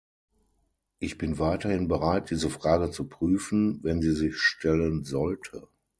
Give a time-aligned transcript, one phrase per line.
[0.97, 5.67] Ich bin weiterhin bereit, diese Frage zu prüfen, wenn sie sich stellen sollte.